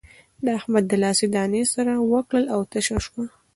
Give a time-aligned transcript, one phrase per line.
[0.45, 3.25] د احمد د لاس دانې سر وکړ او تشه شوه.